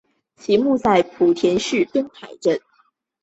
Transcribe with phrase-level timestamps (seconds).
[0.35, 2.59] 其墓在莆田市东海镇。